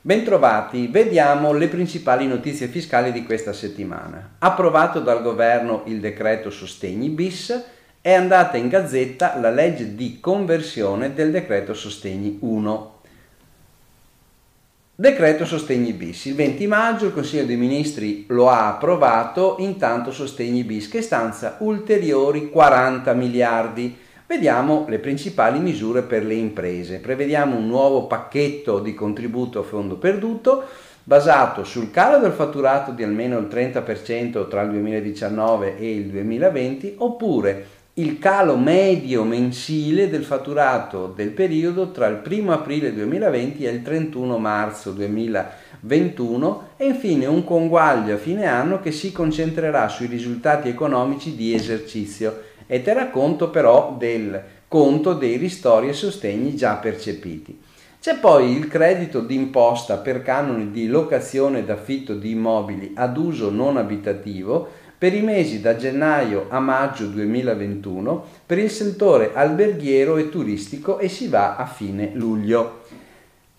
[0.00, 4.36] Bentrovati, vediamo le principali notizie fiscali di questa settimana.
[4.38, 7.62] Approvato dal governo il decreto Sostegni bis,
[8.00, 13.00] è andata in gazzetta la legge di conversione del decreto Sostegni 1.
[14.94, 16.24] Decreto Sostegni bis.
[16.24, 21.56] Il 20 maggio il Consiglio dei Ministri lo ha approvato, intanto Sostegni bis che stanza
[21.58, 26.98] ulteriori 40 miliardi Vediamo le principali misure per le imprese.
[26.98, 30.64] Prevediamo un nuovo pacchetto di contributo a fondo perduto
[31.02, 36.96] basato sul calo del fatturato di almeno il 30% tra il 2019 e il 2020
[36.98, 43.70] oppure il calo medio mensile del fatturato del periodo tra il 1 aprile 2020 e
[43.70, 50.06] il 31 marzo 2021 e infine un conguaglio a fine anno che si concentrerà sui
[50.06, 56.74] risultati economici di esercizio e terrà conto però del conto dei ristori e sostegni già
[56.74, 57.58] percepiti.
[58.00, 63.50] C'è poi il credito d'imposta per canoni di locazione ed affitto di immobili ad uso
[63.50, 70.28] non abitativo per i mesi da gennaio a maggio 2021 per il settore alberghiero e
[70.28, 72.82] turistico e si va a fine luglio.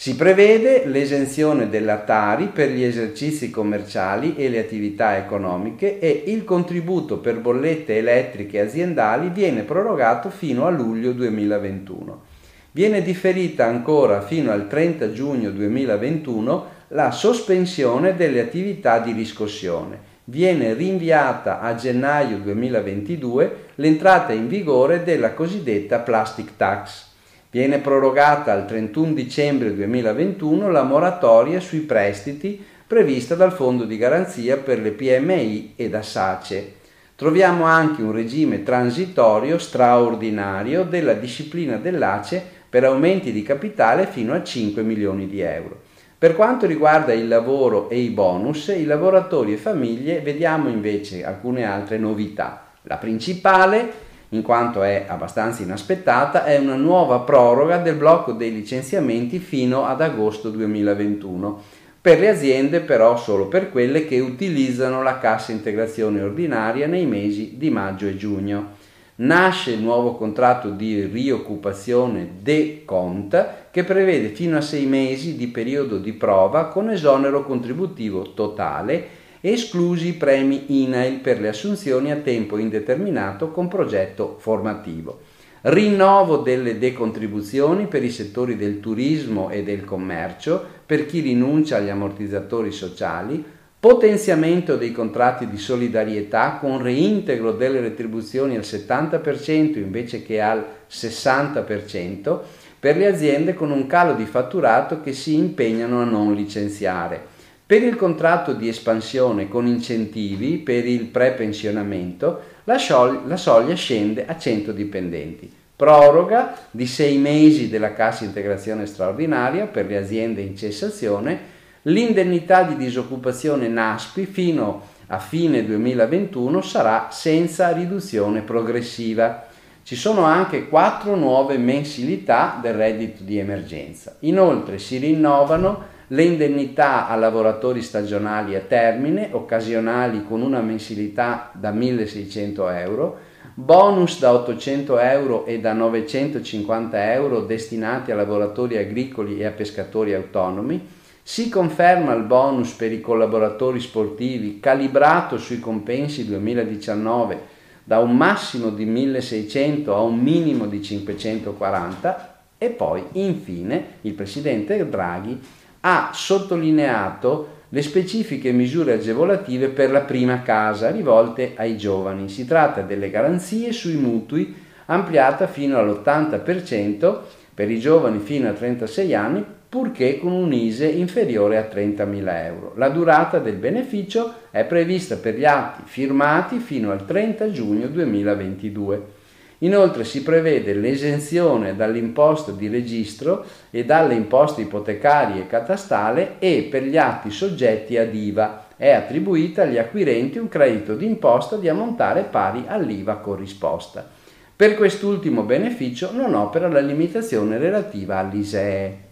[0.00, 6.44] Si prevede l'esenzione della Tari per gli esercizi commerciali e le attività economiche e il
[6.44, 12.22] contributo per bollette elettriche aziendali viene prorogato fino a luglio 2021.
[12.70, 19.98] Viene differita ancora fino al 30 giugno 2021 la sospensione delle attività di riscossione.
[20.26, 27.07] Viene rinviata a gennaio 2022 l'entrata in vigore della cosiddetta plastic tax.
[27.50, 34.58] Viene prorogata al 31 dicembre 2021 la moratoria sui prestiti prevista dal Fondo di garanzia
[34.58, 36.74] per le PMI e da SACE.
[37.14, 44.42] Troviamo anche un regime transitorio straordinario della disciplina dell'ACE per aumenti di capitale fino a
[44.42, 45.80] 5 milioni di euro.
[46.18, 51.64] Per quanto riguarda il lavoro e i bonus, i lavoratori e famiglie vediamo invece alcune
[51.64, 52.72] altre novità.
[52.82, 59.38] La principale in quanto è abbastanza inaspettata, è una nuova proroga del blocco dei licenziamenti
[59.38, 61.62] fino ad agosto 2021.
[62.00, 67.54] Per le aziende però solo per quelle che utilizzano la cassa integrazione ordinaria nei mesi
[67.56, 68.76] di maggio e giugno.
[69.16, 75.48] Nasce il nuovo contratto di rioccupazione De Cont che prevede fino a sei mesi di
[75.48, 82.16] periodo di prova con esonero contributivo totale esclusi i premi INAIL per le assunzioni a
[82.16, 85.20] tempo indeterminato con progetto formativo.
[85.60, 91.88] Rinnovo delle decontribuzioni per i settori del turismo e del commercio per chi rinuncia agli
[91.88, 93.44] ammortizzatori sociali,
[93.80, 102.38] potenziamento dei contratti di solidarietà con reintegro delle retribuzioni al 70% invece che al 60%
[102.80, 107.36] per le aziende con un calo di fatturato che si impegnano a non licenziare
[107.68, 112.78] per il contratto di espansione con incentivi per il prepensionamento, la,
[113.26, 115.52] la soglia scende a 100 dipendenti.
[115.76, 121.38] Proroga di sei mesi della cassa integrazione straordinaria per le aziende in cessazione,
[121.82, 129.46] l'indennità di disoccupazione NASPI fino a fine 2021 sarà senza riduzione progressiva.
[129.82, 134.16] Ci sono anche quattro nuove mensilità del reddito di emergenza.
[134.20, 141.70] Inoltre si rinnovano le indennità a lavoratori stagionali a termine, occasionali con una mensilità da
[141.70, 143.18] 1600 euro,
[143.54, 150.14] bonus da 800 euro e da 950 euro destinati a lavoratori agricoli e a pescatori
[150.14, 158.16] autonomi, si conferma il bonus per i collaboratori sportivi calibrato sui compensi 2019 da un
[158.16, 165.38] massimo di 1600 a un minimo di 540 e poi infine il presidente Draghi
[165.80, 172.28] ha sottolineato le specifiche misure agevolative per la prima casa rivolte ai giovani.
[172.28, 174.54] Si tratta delle garanzie sui mutui
[174.86, 177.18] ampliata fino all'80%
[177.52, 182.72] per i giovani fino a 36 anni purché con un ISE inferiore a 30.000 euro.
[182.76, 189.16] La durata del beneficio è prevista per gli atti firmati fino al 30 giugno 2022.
[189.58, 196.84] Inoltre si prevede l'esenzione dall'imposta di registro e dalle imposte ipotecarie e catastale e per
[196.84, 202.64] gli atti soggetti ad IVA è attribuita agli acquirenti un credito d'imposta di ammontare pari
[202.68, 204.08] all'IVA corrisposta.
[204.54, 209.06] Per quest'ultimo beneficio non opera la limitazione relativa all'ISEE.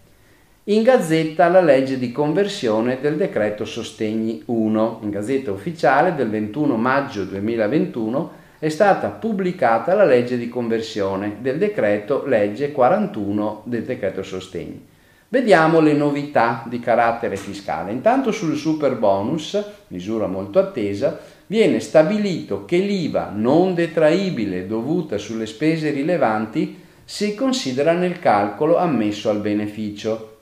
[0.65, 6.75] In gazzetta la legge di conversione del decreto Sostegni 1, in gazzetta ufficiale del 21
[6.75, 14.23] maggio 2021 è stata pubblicata la legge di conversione del decreto legge 41 del decreto
[14.23, 14.83] sostegni.
[15.29, 17.91] Vediamo le novità di carattere fiscale.
[17.91, 25.45] Intanto sul super bonus, misura molto attesa, viene stabilito che l'IVA non detraibile dovuta sulle
[25.45, 30.37] spese rilevanti si considera nel calcolo ammesso al beneficio.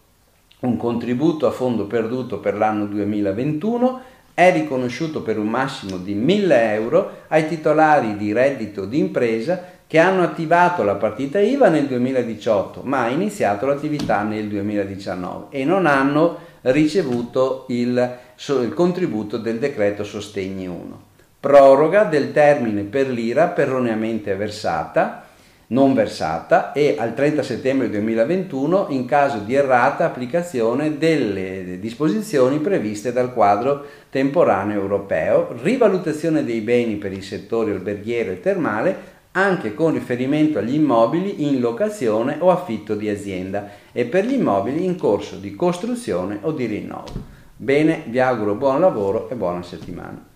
[0.59, 4.01] Un contributo a fondo perduto per l'anno 2021
[4.35, 10.23] è riconosciuto per un massimo di 1000 euro ai titolari di reddito d'impresa che hanno
[10.23, 16.37] attivato la partita IVA nel 2018 ma ha iniziato l'attività nel 2019 e non hanno
[16.63, 18.17] ricevuto il,
[18.47, 21.01] il contributo del decreto Sostegni 1.
[21.39, 25.25] Proroga del termine per l'IRA erroneamente versata
[25.67, 33.12] non versata e al 30 settembre 2021 in caso di errata applicazione delle disposizioni previste
[33.12, 39.94] dal quadro temporaneo europeo, rivalutazione dei beni per i settori alberghiero e termale anche con
[39.94, 45.38] riferimento agli immobili in locazione o affitto di azienda e per gli immobili in corso
[45.38, 47.33] di costruzione o di rinnovo.
[47.57, 50.34] Bene, vi auguro buon lavoro e buona settimana.